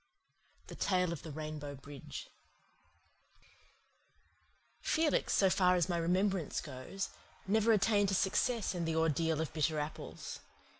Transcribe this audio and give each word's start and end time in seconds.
THE 0.65 0.73
TALE 0.73 1.13
OF 1.13 1.21
THE 1.21 1.29
RAINBOW 1.29 1.75
BRIDGE 1.75 2.27
Felix, 4.81 5.31
so 5.35 5.47
far 5.51 5.75
as 5.75 5.89
my 5.89 5.97
remembrance 5.97 6.59
goes, 6.59 7.09
never 7.45 7.71
attained 7.71 8.09
to 8.09 8.15
success 8.15 8.73
in 8.73 8.85
the 8.85 8.95
Ordeal 8.95 9.39
of 9.41 9.53
Bitter 9.53 9.77
Apples. 9.77 10.39